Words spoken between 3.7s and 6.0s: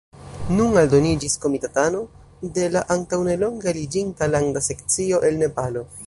aliĝinta Landa Sekcio el Nepalo.